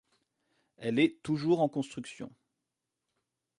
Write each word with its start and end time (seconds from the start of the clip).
Elle 0.77 0.97
est 0.97 1.21
toujours 1.21 1.61
en 1.61 1.69
construction. 1.69 2.31